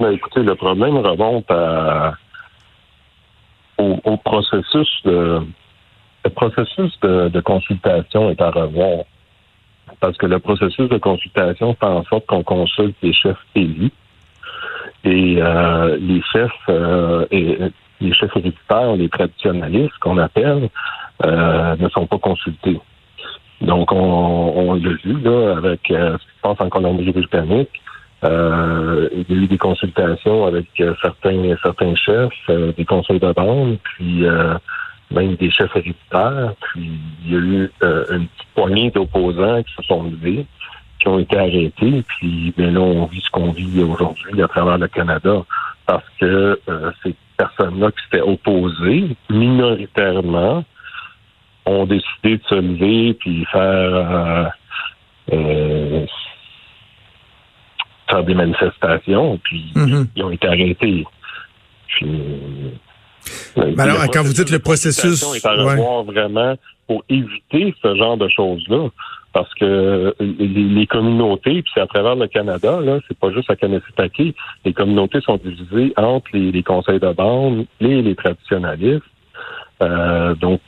Ben, 0.00 0.12
écoutez, 0.12 0.42
le 0.42 0.54
problème 0.54 0.96
remonte 0.96 1.50
à 1.50 2.14
au, 3.80 4.16
processus 4.16 4.88
de 5.04 5.40
le 6.24 6.30
processus 6.30 6.98
de, 7.00 7.40
consultation 7.40 8.30
est 8.30 8.40
à 8.42 8.50
revoir. 8.50 9.04
Parce 10.00 10.16
que 10.18 10.26
le 10.26 10.38
processus 10.38 10.88
de 10.88 10.98
consultation 10.98 11.74
fait 11.74 11.86
en 11.86 12.04
sorte 12.04 12.26
qu'on 12.26 12.42
consulte 12.42 12.96
les 13.02 13.12
chefs 13.12 13.44
élus 13.54 13.90
et 15.04 15.36
euh, 15.40 15.96
les 15.98 16.22
chefs 16.32 16.50
euh, 16.68 17.26
et 17.30 17.58
les 18.00 18.12
chefs 18.12 18.36
héréditaires, 18.36 18.96
les 18.96 19.08
traditionnalistes 19.08 19.98
qu'on 20.00 20.18
appelle, 20.18 20.68
euh, 21.24 21.76
ne 21.76 21.88
sont 21.88 22.06
pas 22.06 22.18
consultés. 22.18 22.78
Donc 23.62 23.92
on, 23.92 23.96
on 23.96 24.74
l'a 24.74 24.92
vu 25.04 25.20
là 25.20 25.56
avec 25.56 25.80
ce 25.88 26.16
qui 26.16 26.36
se 26.36 26.40
passe 26.42 26.60
en 26.60 26.68
Colombie-Britannique. 26.68 27.79
Euh, 28.22 29.08
il 29.12 29.34
y 29.34 29.38
a 29.38 29.42
eu 29.44 29.46
des 29.46 29.58
consultations 29.58 30.44
avec 30.44 30.66
euh, 30.80 30.94
certains 31.00 31.56
certains 31.62 31.94
chefs, 31.94 32.32
euh, 32.50 32.72
des 32.76 32.84
conseils 32.84 33.18
de 33.18 33.32
bande, 33.32 33.78
puis 33.82 34.24
même 35.10 35.34
des 35.36 35.50
chefs 35.50 35.74
héréditaires. 35.74 36.52
Puis 36.60 36.90
il 37.24 37.32
y 37.32 37.34
a 37.34 37.38
eu 37.38 37.70
une 37.82 38.26
petite 38.28 38.48
poignée 38.54 38.90
d'opposants 38.90 39.62
qui 39.62 39.74
se 39.74 39.82
sont 39.84 40.04
levés, 40.04 40.46
qui 41.00 41.08
ont 41.08 41.18
été 41.18 41.38
arrêtés. 41.38 42.04
Puis 42.06 42.52
ben 42.56 42.74
là, 42.74 42.80
on 42.80 43.06
vit 43.06 43.20
ce 43.20 43.30
qu'on 43.30 43.52
vit 43.52 43.82
aujourd'hui 43.82 44.42
à 44.42 44.48
travers 44.48 44.78
le 44.78 44.88
Canada, 44.88 45.42
parce 45.86 46.04
que 46.20 46.60
ces 47.02 47.14
personnes-là 47.38 47.90
qui 47.90 48.04
s'étaient 48.04 48.28
opposées 48.28 49.16
minoritairement 49.30 50.64
ont 51.64 51.86
décidé 51.86 52.36
de 52.36 52.42
se 52.48 52.54
lever 52.54 53.14
puis 53.14 53.46
faire 53.46 54.52
faire 58.10 58.24
des 58.24 58.34
manifestations, 58.34 59.38
puis 59.42 59.72
mhm. 59.74 60.06
ils 60.16 60.22
ont 60.22 60.30
été 60.30 60.46
arrêtés. 60.46 61.04
Puis, 61.86 62.06
ben 63.56 63.78
alors, 63.78 64.04
quand 64.12 64.22
vous 64.22 64.32
dites 64.32 64.50
le 64.50 64.58
processus, 64.58 65.22
est 65.34 65.46
à 65.46 65.52
revoir 65.52 66.04
vraiment 66.04 66.54
pour 66.86 67.04
éviter 67.08 67.74
ce 67.82 67.94
genre 67.94 68.16
de 68.16 68.28
choses-là. 68.28 68.88
Parce 69.32 69.52
que 69.54 70.12
les, 70.18 70.86
communautés, 70.88 71.62
puis 71.62 71.70
c'est 71.72 71.80
à 71.80 71.86
travers 71.86 72.16
le 72.16 72.26
Canada, 72.26 72.80
là, 72.80 72.98
c'est 73.06 73.16
pas 73.16 73.30
juste 73.30 73.48
à 73.48 73.54
Kanesitaki, 73.54 74.34
les 74.64 74.72
communautés 74.72 75.20
sont 75.20 75.36
divisées 75.36 75.92
entre 75.96 76.26
les, 76.32 76.62
conseils 76.64 76.98
de 76.98 77.12
bande 77.12 77.66
et 77.80 78.02
les 78.02 78.16
traditionnalistes. 78.16 79.04
Euh, 79.82 80.34
donc, 80.34 80.60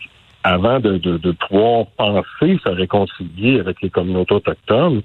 avant 0.44 0.78
de, 0.78 0.96
de, 0.98 1.18
de, 1.18 1.32
pouvoir 1.32 1.86
penser 1.96 2.58
se 2.62 2.68
réconcilier 2.68 3.58
avec 3.58 3.82
les 3.82 3.90
communautés 3.90 4.34
autochtones, 4.34 5.02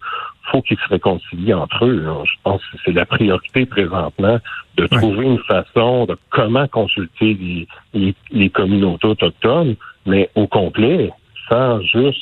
faut 0.51 0.61
qu'ils 0.61 0.77
se 0.77 0.89
réconcilient 0.89 1.53
entre 1.53 1.85
eux. 1.85 2.05
Je 2.25 2.31
pense 2.43 2.61
que 2.61 2.77
c'est 2.85 2.91
la 2.91 3.05
priorité 3.05 3.65
présentement 3.65 4.39
de 4.77 4.87
trouver 4.87 5.25
une 5.25 5.39
façon 5.39 6.05
de 6.05 6.17
comment 6.29 6.67
consulter 6.67 7.67
les, 7.93 8.15
les, 8.31 8.49
communautés 8.49 9.07
autochtones, 9.07 9.75
mais 10.05 10.29
au 10.35 10.47
complet, 10.47 11.11
sans 11.49 11.81
juste 11.81 12.21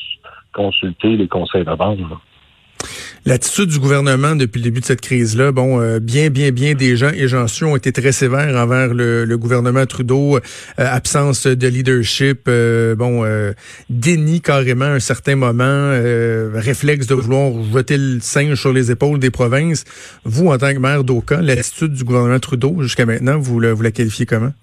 consulter 0.53 1.17
les 1.17 1.27
conseils 1.27 1.65
de 1.65 1.75
base. 1.75 1.98
L'attitude 3.27 3.70
du 3.70 3.79
gouvernement 3.79 4.36
depuis 4.36 4.60
le 4.60 4.65
début 4.65 4.82
de 4.82 4.86
cette 4.86 5.01
crise-là, 5.01 5.51
bon, 5.51 5.82
euh, 5.82 6.00
bien, 6.00 6.29
bien, 6.29 6.51
bien 6.51 6.75
des 6.75 6.96
gens, 6.96 7.10
et 7.10 7.27
j'en 7.27 7.48
suis, 7.48 7.65
ont 7.65 7.75
été 7.75 7.91
très 7.91 8.12
sévères 8.12 8.55
envers 8.55 8.94
le, 8.94 9.36
gouvernement 9.36 9.84
Trudeau, 9.88 10.38
euh, 10.38 10.39
absence 10.77 11.48
de 11.48 11.67
leadership, 11.67 12.41
euh, 12.48 12.94
bon, 12.94 13.25
déni 13.89 14.41
carrément 14.41 14.86
un 14.86 15.00
certain 15.00 15.36
moment, 15.36 15.89
réflexe 16.53 17.08
de 17.08 17.15
vouloir 17.15 17.63
jeter 17.74 17.98
le 17.98 18.20
singe 18.20 18.62
sur 18.62 18.72
les 18.72 18.91
épaules 18.91 19.17
des 19.17 19.32
provinces. 19.32 19.86
Vous, 20.24 20.50
en 20.50 20.60
tant 20.60 20.72
que 20.72 20.79
maire 20.79 21.03
d'Oka, 21.03 21.41
l'attitude 21.41 21.94
du 21.94 22.03
gouvernement 22.03 22.39
Trudeau 22.39 22.84
jusqu'à 22.84 23.08
maintenant, 23.08 23.39
vous, 23.39 23.60
vous 23.60 23.82
la 23.82 23.91
qualifiez 23.91 24.27
comment? 24.27 24.53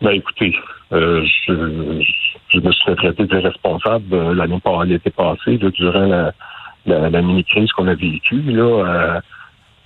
Ben 0.00 0.10
écoutez, 0.10 0.54
je 0.92 2.23
je 2.54 2.60
me 2.60 2.72
suis 2.72 2.84
fait 2.84 2.94
traiter 2.94 3.26
de 3.26 3.36
responsable 3.38 4.04
euh, 4.12 4.34
l'année 4.34 4.60
l'été 4.86 5.10
passé, 5.10 5.58
durant 5.58 6.32
la, 6.86 7.22
mini-crise 7.22 7.72
qu'on 7.72 7.88
a 7.88 7.94
vécue. 7.94 8.42
Là, 8.42 8.62
euh, 8.62 9.20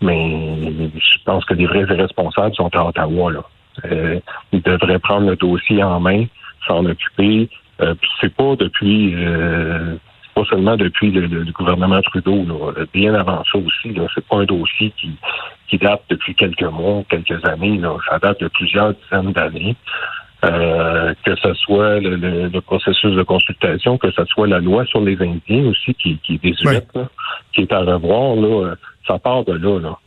mais 0.01 0.91
je 0.95 1.25
pense 1.25 1.45
que 1.45 1.55
les 1.55 1.67
vrais 1.67 1.85
responsables 1.85 2.55
sont 2.55 2.75
à 2.75 2.85
Ottawa. 2.85 3.33
Là. 3.33 3.43
Euh, 3.87 4.21
ils 4.53 4.63
devraient 4.63 4.99
prendre 4.99 5.29
le 5.29 5.37
dossier 5.37 5.83
en 5.83 6.01
main, 6.01 6.27
s'en 6.67 6.85
occuper. 6.85 7.49
puis 7.79 8.11
c'est 8.21 8.35
pas 8.35 8.57
depuis 8.57 9.15
pas 10.35 10.45
seulement 10.45 10.77
depuis 10.77 11.11
le, 11.11 11.51
gouvernement 11.53 12.01
Trudeau, 12.03 12.45
là, 12.45 12.85
bien 12.93 13.15
avant 13.15 13.43
ça 13.51 13.59
aussi. 13.59 13.93
Là, 13.93 14.07
c'est 14.15 14.25
pas 14.25 14.37
un 14.37 14.45
dossier 14.45 14.93
qui, 14.97 15.11
qui 15.69 15.79
date 15.79 16.03
depuis 16.09 16.35
quelques 16.35 16.63
mois, 16.63 17.03
quelques 17.09 17.45
années. 17.45 17.79
Là. 17.79 17.97
Ça 18.09 18.19
date 18.19 18.41
de 18.41 18.49
plusieurs 18.49 18.95
dizaines 18.95 19.33
d'années. 19.33 19.77
Euh, 20.45 21.15
que 21.25 21.35
ce 21.35 21.53
soit 21.55 21.99
le, 21.99 22.61
processus 22.61 23.13
de 23.13 23.25
consultation, 23.25 23.99
que 23.99 24.13
ce 24.13 24.25
soit 24.27 24.47
la 24.47 24.61
loi 24.61 24.85
sur 24.87 25.01
les 25.01 25.21
Indiens 25.21 25.67
aussi 25.69 25.95
qui, 25.95 26.17
qui 26.19 26.35
est 26.37 26.43
désuète, 26.43 26.87
qui 27.53 27.63
est 27.63 27.73
à 27.73 27.81
revoir, 27.81 28.37
là, 28.37 28.75
ça 29.05 29.19
part 29.19 29.45
de 29.45 29.55
là. 29.55 29.81
là. 29.81 29.99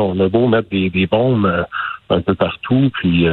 on 0.00 0.18
a 0.20 0.28
beau 0.30 0.48
mettre 0.48 0.70
des, 0.70 1.06
bombes 1.06 1.44
euh, 1.44 1.64
un 2.08 2.22
peu 2.22 2.34
partout. 2.34 2.90
Puis, 2.94 3.26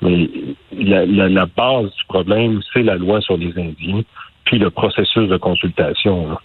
mais 0.00 0.30
la, 0.72 1.04
la, 1.04 1.46
base 1.46 1.94
du 1.94 2.04
problème, 2.08 2.60
c'est 2.72 2.82
la 2.82 2.96
loi 2.96 3.20
sur 3.20 3.36
les 3.36 3.52
Indiens, 3.58 4.02
puis 4.44 4.58
le 4.58 4.70
processus 4.70 5.28
de 5.28 5.36
consultation. 5.36 6.38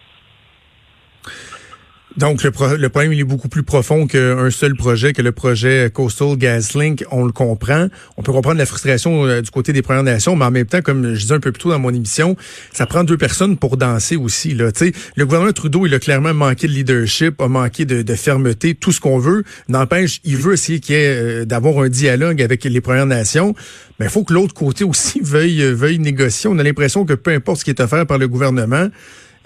Donc, 2.17 2.43
le, 2.43 2.51
le, 2.77 2.89
problème, 2.89 3.11
il 3.11 3.19
est 3.19 3.25
beaucoup 3.25 3.49
plus 3.49 3.63
profond 3.63 4.07
qu'un 4.07 4.49
seul 4.49 4.73
projet, 4.75 5.11
que 5.11 5.21
le 5.21 5.33
projet 5.33 5.89
Coastal 5.93 6.37
GasLink. 6.37 7.03
On 7.11 7.25
le 7.25 7.33
comprend. 7.33 7.87
On 8.15 8.23
peut 8.23 8.31
comprendre 8.31 8.57
la 8.57 8.65
frustration 8.65 9.25
euh, 9.25 9.41
du 9.41 9.51
côté 9.51 9.73
des 9.73 9.81
Premières 9.81 10.03
Nations, 10.03 10.33
mais 10.37 10.45
en 10.45 10.51
même 10.51 10.65
temps, 10.65 10.81
comme 10.81 11.13
je 11.13 11.19
disais 11.19 11.33
un 11.33 11.41
peu 11.41 11.51
plus 11.51 11.61
tôt 11.61 11.71
dans 11.71 11.79
mon 11.79 11.93
émission, 11.93 12.37
ça 12.71 12.85
prend 12.85 13.03
deux 13.03 13.17
personnes 13.17 13.57
pour 13.57 13.75
danser 13.75 14.15
aussi. 14.15 14.53
Là. 14.53 14.69
le 15.17 15.25
gouvernement 15.25 15.51
Trudeau, 15.51 15.85
il 15.85 15.93
a 15.93 15.99
clairement 15.99 16.33
manqué 16.33 16.67
de 16.67 16.71
leadership, 16.71 17.41
a 17.41 17.49
manqué 17.49 17.83
de, 17.83 18.15
fermeté, 18.15 18.75
tout 18.75 18.93
ce 18.93 19.01
qu'on 19.01 19.19
veut. 19.19 19.43
N'empêche, 19.67 20.21
il 20.23 20.37
veut 20.37 20.53
essayer 20.53 20.79
qu'il 20.79 20.95
euh, 20.95 21.43
d'avoir 21.43 21.79
un 21.79 21.89
dialogue 21.89 22.41
avec 22.41 22.63
les 22.63 22.81
Premières 22.81 23.07
Nations. 23.07 23.53
Mais 23.99 24.05
il 24.05 24.11
faut 24.11 24.23
que 24.23 24.33
l'autre 24.33 24.53
côté 24.53 24.85
aussi 24.85 25.19
veuille, 25.23 25.61
veuille 25.73 25.99
négocier. 25.99 26.49
On 26.49 26.57
a 26.59 26.63
l'impression 26.63 27.03
que 27.03 27.13
peu 27.13 27.31
importe 27.31 27.59
ce 27.59 27.65
qui 27.65 27.71
est 27.71 27.81
offert 27.81 28.05
par 28.05 28.19
le 28.19 28.29
gouvernement, 28.29 28.87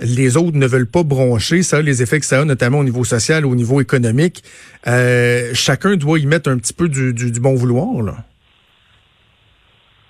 les 0.02 0.38
autres 0.38 0.58
ne 0.58 0.66
veulent 0.66 0.90
pas 0.90 1.04
broncher. 1.04 1.64
Ça 1.64 1.82
les 1.82 2.02
effets 2.02 2.20
que 2.20 2.26
ça 2.26 2.42
a, 2.42 2.46
notamment 2.46 2.80
au 2.80 2.84
niveau 2.84 3.04
social, 3.04 3.46
au 3.46 3.56
niveau 3.56 3.82
économique. 3.82 4.44
Euh, 4.88 5.52
chacun 5.54 5.96
doit 5.96 6.20
y 6.20 6.26
mettre 6.26 6.50
un 6.50 6.58
petit 6.58 6.74
peu 6.74 6.88
du, 6.88 7.14
bon 7.40 7.56
vouloir. 7.56 8.02
Là. 8.04 8.14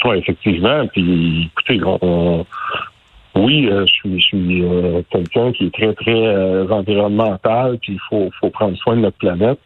Oui, 0.06 0.18
effectivement. 0.18 0.88
Puis, 0.88 1.52
écoutez, 1.52 1.82
oui, 3.36 3.70
euh, 3.70 3.86
je 3.86 4.20
suis, 4.20 4.64
euh, 4.64 5.02
quelqu'un 5.12 5.52
qui 5.52 5.68
est 5.68 5.74
très, 5.74 5.94
très 5.94 6.72
environnemental, 6.72 7.78
puis 7.82 7.94
il 7.94 8.00
faut, 8.10 8.30
faut 8.40 8.50
prendre 8.50 8.78
soin 8.78 8.96
de 8.96 9.02
notre 9.02 9.18
planète. 9.18 9.60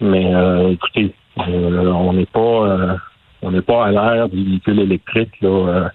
Mais 0.00 0.32
écoutez, 0.72 1.12
on 1.36 2.12
n'est 2.14 2.26
pas 2.26 2.98
on 3.42 3.50
n'est 3.50 3.60
pas 3.60 3.86
à 3.86 3.90
l'ère 3.90 4.28
du 4.30 4.42
véhicule 4.42 4.80
électrique 4.80 5.32
là 5.42 5.90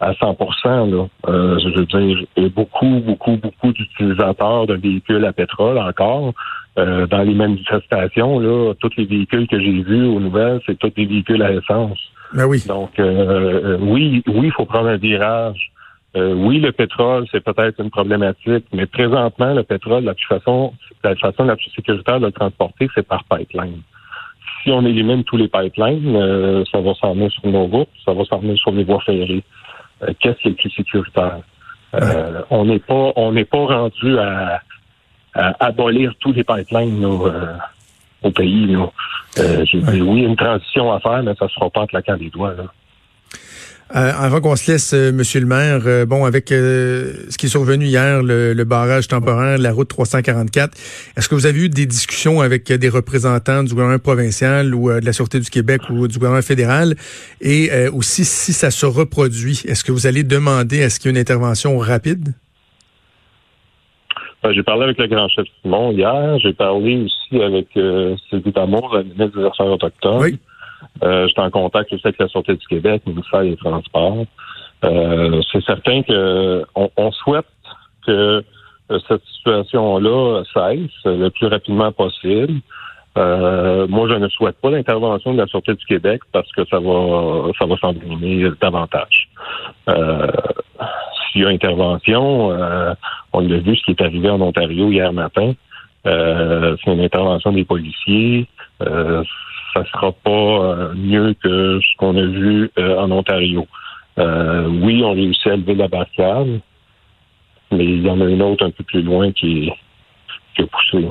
à 0.00 0.12
100% 0.12 0.90
là. 0.90 1.06
Euh, 1.28 1.58
je 1.58 1.68
veux 1.68 1.86
dire, 1.86 2.26
a 2.36 2.48
beaucoup, 2.48 3.00
beaucoup, 3.00 3.36
beaucoup 3.36 3.72
d'utilisateurs 3.72 4.66
de 4.66 4.74
véhicules 4.74 5.24
à 5.24 5.32
pétrole 5.32 5.78
encore. 5.78 6.32
Euh, 6.78 7.06
dans 7.06 7.22
les 7.22 7.34
manifestations, 7.34 8.38
là, 8.38 8.74
tous 8.80 8.90
les 8.98 9.06
véhicules 9.06 9.48
que 9.48 9.58
j'ai 9.58 9.82
vus 9.82 10.06
aux 10.06 10.20
nouvelles, 10.20 10.60
c'est 10.66 10.78
tous 10.78 10.90
des 10.90 11.06
véhicules 11.06 11.42
à 11.42 11.52
essence. 11.52 11.98
Ben 12.34 12.44
oui. 12.46 12.62
Donc, 12.66 12.98
euh, 12.98 13.78
oui, 13.80 14.22
oui, 14.26 14.46
il 14.48 14.52
faut 14.52 14.66
prendre 14.66 14.88
un 14.88 14.96
virage. 14.96 15.70
oui, 16.14 16.60
le 16.60 16.72
pétrole, 16.72 17.26
c'est 17.30 17.44
peut-être 17.44 17.80
une 17.80 17.90
problématique, 17.90 18.64
mais 18.72 18.86
présentement, 18.86 19.52
le 19.54 19.62
pétrole, 19.62 20.04
la 20.04 20.14
plus 20.14 20.26
façon, 20.26 20.72
la 21.04 21.14
façon 21.14 21.44
la 21.44 21.56
plus 21.56 21.70
sécuritaire 21.74 22.20
de 22.20 22.26
le 22.26 22.32
transporter, 22.32 22.88
c'est 22.94 23.06
par 23.06 23.24
pipeline. 23.24 23.80
Si 24.62 24.70
on 24.70 24.84
élimine 24.84 25.24
tous 25.24 25.36
les 25.36 25.48
pipelines, 25.48 26.64
ça 26.72 26.80
va 26.80 26.94
s'emmener 26.94 27.30
sur 27.30 27.46
nos 27.46 27.66
routes, 27.66 27.88
ça 28.04 28.12
va 28.12 28.24
s'emmener 28.24 28.56
sur 28.56 28.72
les 28.72 28.84
voies 28.84 29.00
ferrées. 29.00 29.44
Euh, 30.02 30.12
qu'est-ce 30.20 30.38
qui 30.38 30.48
est 30.48 30.50
le 30.50 30.56
plus 30.56 30.70
sécuritaire? 30.70 31.40
Euh, 31.94 32.42
on 32.50 32.64
n'est 32.64 32.78
pas 32.78 33.12
on 33.16 33.32
n'est 33.32 33.44
pas 33.44 33.64
rendu 33.64 34.18
à, 34.18 34.60
abolir 35.34 36.12
tous 36.20 36.32
les 36.32 36.44
pipelines 36.44 37.04
euh, 37.04 37.56
au 38.22 38.30
pays. 38.30 38.66
Là. 38.66 38.86
J'ai 39.36 39.80
dit 39.80 40.02
oui, 40.02 40.22
une 40.22 40.36
transition 40.36 40.92
à 40.92 41.00
faire, 41.00 41.22
mais 41.22 41.34
ça 41.34 41.46
ne 41.46 41.50
sera 41.50 41.70
pas 41.70 41.82
en 41.82 41.86
claquant 41.86 42.16
des 42.16 42.30
doigts. 42.30 42.54
Là. 42.54 42.64
Euh, 43.94 44.10
avant 44.18 44.40
qu'on 44.40 44.56
se 44.56 44.72
laisse, 44.72 44.92
euh, 44.94 45.12
Monsieur 45.12 45.38
le 45.38 45.46
maire, 45.46 45.82
euh, 45.86 46.06
bon, 46.06 46.24
avec 46.24 46.48
ce 46.48 47.36
qui 47.38 47.46
est 47.46 47.48
survenu 47.48 47.84
hier, 47.84 48.20
le, 48.20 48.64
barrage 48.64 49.06
temporaire, 49.06 49.58
la 49.58 49.72
route 49.72 49.88
344, 49.88 50.76
est-ce 51.16 51.28
que 51.28 51.36
vous 51.36 51.46
avez 51.46 51.66
eu 51.66 51.68
des 51.68 51.86
discussions 51.86 52.40
avec 52.40 52.72
des 52.72 52.88
représentants 52.88 53.62
du 53.62 53.70
gouvernement 53.70 54.00
provincial 54.00 54.74
ou 54.74 54.90
de 54.90 55.04
la 55.04 55.12
Sûreté 55.12 55.38
du 55.38 55.50
Québec 55.50 55.82
ou 55.88 56.08
du 56.08 56.16
gouvernement 56.16 56.42
fédéral? 56.42 56.94
Et 57.40 57.70
aussi, 57.92 58.24
si 58.24 58.52
ça 58.52 58.72
se 58.72 58.86
reproduit, 58.86 59.62
est-ce 59.68 59.84
que 59.84 59.92
vous 59.92 60.08
allez 60.08 60.24
demander 60.24 60.82
à 60.82 60.90
ce 60.90 60.98
qu'il 60.98 61.10
y 61.10 61.14
ait 61.14 61.16
une 61.16 61.20
intervention 61.20 61.78
rapide? 61.78 62.34
Ben, 64.42 64.52
j'ai 64.52 64.64
parlé 64.64 64.82
avec 64.84 64.98
le 64.98 65.06
grand 65.06 65.28
chef 65.28 65.46
Simon 65.62 65.92
hier. 65.92 66.38
J'ai 66.40 66.52
parlé 66.52 67.04
aussi 67.04 67.40
avec 67.40 67.68
Sylvie 68.28 68.52
Damour, 68.52 68.96
la 68.96 69.04
ministre 69.04 69.38
des 69.38 69.46
Affaires 69.46 69.66
autochtones. 69.66 70.22
Oui. 70.22 70.38
Euh, 71.02 71.26
J'étais 71.28 71.40
en 71.40 71.50
contact 71.50 71.92
aussi 71.92 72.06
avec 72.06 72.18
la 72.18 72.28
Sûreté 72.28 72.54
du 72.54 72.66
Québec, 72.66 73.02
le 73.06 73.12
ministère 73.12 73.42
des 73.42 73.56
Transports. 73.56 74.24
Euh, 74.84 75.42
c'est 75.52 75.64
certain 75.64 76.02
que 76.02 76.64
on, 76.74 77.12
souhaite 77.12 77.46
que 78.06 78.44
euh, 78.90 78.98
cette 79.08 79.24
situation-là 79.24 80.42
cesse 80.52 81.04
le 81.04 81.28
plus 81.28 81.46
rapidement 81.46 81.92
possible. 81.92 82.60
Euh, 83.16 83.86
moi, 83.88 84.06
je 84.08 84.14
ne 84.14 84.28
souhaite 84.28 84.60
pas 84.60 84.70
l'intervention 84.70 85.32
de 85.32 85.38
la 85.38 85.46
Sûreté 85.46 85.74
du 85.74 85.84
Québec 85.86 86.20
parce 86.32 86.50
que 86.52 86.64
ça 86.66 86.78
va 86.78 87.50
ça 87.58 87.64
va 87.64 87.76
s'envenimer 87.78 88.50
davantage. 88.60 89.30
Euh, 89.88 90.26
S'il 91.32 91.42
y 91.42 91.44
a 91.46 91.48
intervention, 91.48 92.52
euh, 92.52 92.94
on 93.32 93.40
l'a 93.40 93.58
vu 93.58 93.76
ce 93.76 93.84
qui 93.84 93.92
est 93.92 94.02
arrivé 94.02 94.28
en 94.28 94.40
Ontario 94.40 94.90
hier 94.90 95.12
matin. 95.12 95.52
c'est 96.04 96.92
une 96.92 97.00
intervention 97.00 97.52
des 97.52 97.64
policiers 97.64 98.46
ça 99.76 99.84
sera 99.92 100.12
pas 100.12 100.30
euh, 100.30 100.94
mieux 100.94 101.34
que 101.42 101.80
ce 101.80 101.96
qu'on 101.98 102.16
a 102.16 102.26
vu 102.26 102.70
euh, 102.78 102.98
en 102.98 103.10
Ontario. 103.10 103.66
Euh, 104.18 104.66
oui, 104.68 105.02
on 105.04 105.12
réussit 105.12 105.46
à 105.48 105.56
lever 105.56 105.74
la 105.74 105.88
barricade, 105.88 106.60
mais 107.70 107.84
il 107.84 108.02
y 108.02 108.10
en 108.10 108.20
a 108.20 108.24
une 108.24 108.42
autre 108.42 108.64
un 108.64 108.70
peu 108.70 108.84
plus 108.84 109.02
loin 109.02 109.30
qui, 109.32 109.70
qui 110.54 110.62
a 110.62 110.66
poussé. 110.66 111.08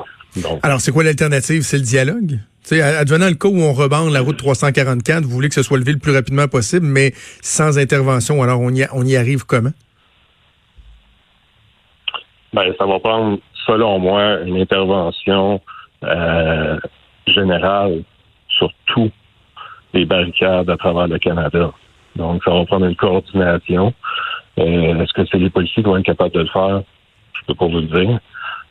Alors, 0.62 0.80
c'est 0.80 0.92
quoi 0.92 1.04
l'alternative? 1.04 1.62
C'est 1.62 1.78
le 1.78 1.84
dialogue? 1.84 2.38
T'sais, 2.62 2.82
advenant 2.82 3.28
le 3.28 3.34
cas 3.34 3.48
où 3.48 3.60
on 3.60 3.72
rebande 3.72 4.12
la 4.12 4.20
route 4.20 4.36
344, 4.36 5.22
vous 5.22 5.30
voulez 5.30 5.48
que 5.48 5.54
ce 5.54 5.62
soit 5.62 5.78
levé 5.78 5.92
le 5.92 5.98
plus 5.98 6.12
rapidement 6.12 6.48
possible, 6.48 6.84
mais 6.84 7.12
sans 7.40 7.78
intervention. 7.78 8.42
Alors, 8.42 8.60
on 8.60 8.70
y, 8.70 8.86
on 8.92 9.04
y 9.04 9.16
arrive 9.16 9.46
comment? 9.46 9.70
Ben, 12.52 12.72
ça 12.76 12.86
va 12.86 12.98
prendre, 12.98 13.38
selon 13.66 14.00
moi, 14.00 14.40
une 14.40 14.60
intervention 14.60 15.60
générale 17.28 18.02
sur 18.56 18.70
tous 18.86 19.10
les 19.94 20.04
barricades 20.04 20.68
à 20.68 20.76
travers 20.76 21.08
le 21.08 21.18
Canada. 21.18 21.72
Donc, 22.16 22.42
ça 22.44 22.50
va 22.50 22.64
prendre 22.64 22.86
une 22.86 22.96
coordination. 22.96 23.92
Euh, 24.58 25.02
est-ce 25.02 25.12
que 25.12 25.26
c'est 25.30 25.38
les 25.38 25.50
policiers 25.50 25.82
qui 25.82 25.88
vont 25.88 25.96
être 25.96 26.04
capables 26.04 26.34
de 26.34 26.40
le 26.40 26.46
faire? 26.46 26.82
Je 27.34 27.46
peux 27.46 27.54
pas 27.54 27.66
vous 27.66 27.80
le 27.80 27.82
dire. 27.82 28.18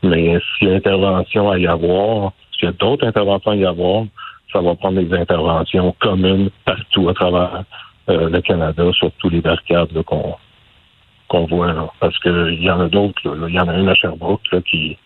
Mais 0.02 0.38
s'il 0.58 0.68
y 0.68 0.72
a 0.72 0.74
intervention 0.74 1.50
à 1.50 1.58
y 1.58 1.66
avoir, 1.66 2.32
s'il 2.52 2.64
y 2.64 2.68
a 2.68 2.72
d'autres 2.72 3.06
interventions 3.06 3.52
à 3.52 3.56
y 3.56 3.64
avoir, 3.64 4.04
ça 4.52 4.60
va 4.60 4.74
prendre 4.74 5.00
des 5.00 5.12
interventions 5.14 5.94
communes 6.00 6.50
partout 6.64 7.08
à 7.08 7.14
travers 7.14 7.64
euh, 8.08 8.28
le 8.30 8.40
Canada, 8.40 8.84
sur 8.92 9.10
tous 9.18 9.30
les 9.30 9.40
barricades 9.40 10.02
qu'on 10.02 10.34
qu'on 11.28 11.46
voit. 11.46 11.72
Là. 11.72 11.88
Parce 11.98 12.16
qu'il 12.20 12.62
y 12.62 12.70
en 12.70 12.80
a 12.80 12.88
d'autres. 12.88 13.20
Il 13.24 13.54
y 13.54 13.58
en 13.58 13.68
a 13.68 13.76
une 13.76 13.88
à 13.88 13.94
Sherbrooke 13.94 14.42
là, 14.52 14.60
qui, 14.60 14.96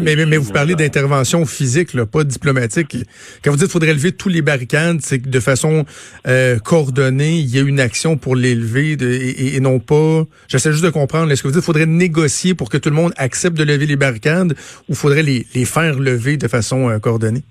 mais, 0.00 0.36
vous 0.36 0.52
parlez 0.52 0.74
d'intervention 0.74 1.44
physique, 1.44 1.94
là, 1.94 2.06
pas 2.06 2.24
diplomatique. 2.24 2.96
Quand 3.44 3.50
vous 3.50 3.56
dites 3.56 3.66
qu'il 3.66 3.72
faudrait 3.72 3.92
lever 3.92 4.12
tous 4.12 4.28
les 4.28 4.42
barricades, 4.42 5.00
c'est 5.00 5.20
que 5.20 5.28
de 5.28 5.40
façon 5.40 5.84
euh, 6.26 6.58
coordonnée, 6.58 7.38
il 7.38 7.54
y 7.54 7.58
a 7.58 7.62
une 7.62 7.80
action 7.80 8.16
pour 8.16 8.36
l'élever 8.36 8.92
et, 8.92 9.60
non 9.60 9.78
pas. 9.78 10.24
J'essaie 10.48 10.72
juste 10.72 10.84
de 10.84 10.90
comprendre. 10.90 11.30
Est-ce 11.30 11.42
que 11.42 11.48
vous 11.48 11.52
dites 11.52 11.60
qu'il 11.60 11.66
faudrait 11.66 11.86
négocier 11.86 12.54
pour 12.54 12.70
que 12.70 12.78
tout 12.78 12.88
le 12.88 12.96
monde 12.96 13.12
accepte 13.16 13.56
de 13.56 13.64
lever 13.64 13.86
les 13.86 13.96
barricades 13.96 14.54
ou 14.88 14.94
faudrait 14.94 15.22
les, 15.22 15.44
faire 15.64 15.98
lever 15.98 16.36
de 16.36 16.48
façon 16.48 16.88
euh, 16.88 16.98
coordonnée? 16.98 17.42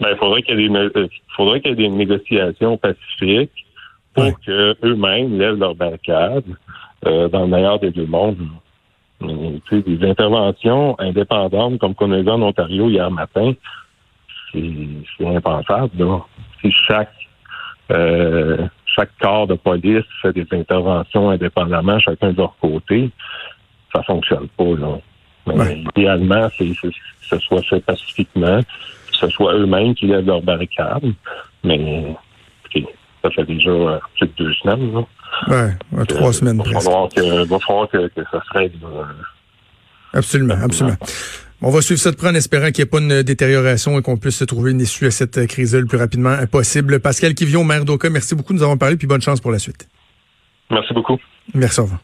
Ben, 0.00 0.08
il 0.12 0.18
faudrait 0.18 0.42
qu'il 0.42 0.60
y 0.60 0.64
ait 0.64 0.68
des, 0.68 0.74
euh, 0.74 1.08
faudrait 1.36 1.60
qu'il 1.60 1.70
y 1.70 1.74
ait 1.74 1.88
des 1.88 1.88
négociations 1.88 2.78
pacifiques 2.78 3.50
pour 4.14 4.40
que 4.40 4.74
eux-mêmes 4.84 5.38
lèvent 5.38 5.58
leurs 5.58 5.76
barricades 5.76 6.44
dans 7.04 7.42
le 7.42 7.46
meilleur 7.46 7.78
des 7.78 7.92
deux 7.92 8.06
mondes. 8.06 8.38
Euh, 9.22 9.58
des 9.72 10.08
interventions 10.08 10.98
indépendantes 11.00 11.78
comme 11.78 11.94
qu'on 11.94 12.12
a 12.12 12.22
en 12.30 12.42
Ontario 12.42 12.88
hier 12.88 13.10
matin, 13.10 13.52
c'est 14.52 15.26
impensable. 15.26 15.90
Là. 15.98 16.20
chaque 16.86 17.12
euh, 17.90 18.68
chaque 18.86 19.10
corps 19.20 19.46
de 19.46 19.54
police 19.54 20.04
fait 20.22 20.32
des 20.32 20.46
interventions 20.52 21.30
indépendamment, 21.30 21.98
chacun 21.98 22.32
de 22.32 22.36
leur 22.36 22.54
côté, 22.60 23.10
ça 23.92 24.02
fonctionne 24.04 24.48
pas. 24.56 24.74
Là. 24.76 25.70
Idéalement, 25.96 26.48
c'est 26.56 26.68
que 26.68 26.88
ce 27.22 27.38
soit 27.40 27.62
fait 27.62 27.80
pacifiquement, 27.80 28.60
que 28.60 29.16
ce 29.16 29.28
soit 29.28 29.54
eux-mêmes 29.54 29.94
qui 29.94 30.06
lèvent 30.06 30.26
leurs 30.26 30.42
barricades. 30.42 31.12
Mais 31.64 32.14
ça 33.22 33.30
fait 33.30 33.44
déjà 33.44 33.70
euh, 33.70 33.98
plus 34.16 34.26
de 34.26 34.32
deux 34.36 34.52
semaines. 34.54 34.92
Là. 34.92 35.04
Ouais, 35.48 36.04
trois 36.06 36.32
semaines 36.32 36.58
presque. 36.58 36.88
Il 37.16 37.48
va 37.48 37.58
falloir 37.58 37.88
que, 37.88 38.10
ça 38.30 38.42
se 38.42 38.58
règle. 38.58 38.78
Absolument, 40.12 40.56
absolument. 40.62 40.96
On 41.60 41.70
va 41.70 41.82
suivre 41.82 42.00
ça 42.00 42.12
de 42.12 42.16
près 42.16 42.28
en 42.28 42.34
espérant 42.34 42.70
qu'il 42.70 42.84
n'y 42.84 42.88
ait 42.88 42.90
pas 42.90 42.98
une 42.98 43.22
détérioration 43.22 43.98
et 43.98 44.02
qu'on 44.02 44.16
puisse 44.16 44.36
se 44.36 44.44
trouver 44.44 44.70
une 44.70 44.80
issue 44.80 45.06
à 45.06 45.10
cette 45.10 45.46
crise 45.48 45.74
le 45.74 45.86
plus 45.86 45.98
rapidement 45.98 46.36
possible. 46.46 47.00
Pascal 47.00 47.34
Kivion, 47.34 47.64
maire 47.64 47.84
d'Oka, 47.84 48.08
merci 48.10 48.36
beaucoup 48.36 48.52
de 48.52 48.58
nous 48.58 48.62
avoir 48.62 48.78
parlé 48.78 48.96
puis 48.96 49.08
bonne 49.08 49.20
chance 49.20 49.40
pour 49.40 49.50
la 49.50 49.58
suite. 49.58 49.88
Merci 50.70 50.94
beaucoup. 50.94 51.18
Merci, 51.54 51.80
au 51.80 51.84
revoir. 51.84 52.00